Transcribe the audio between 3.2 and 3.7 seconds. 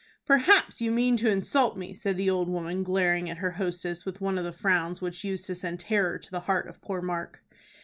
at her